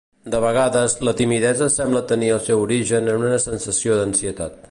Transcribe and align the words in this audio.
De 0.35 0.37
vegades, 0.43 0.95
la 1.07 1.13
timidesa 1.19 1.67
sembla 1.75 2.01
tenir 2.13 2.33
el 2.37 2.41
seu 2.47 2.63
origen 2.65 3.13
en 3.13 3.23
una 3.29 3.41
sensació 3.47 4.01
d'ansietat. 4.01 4.59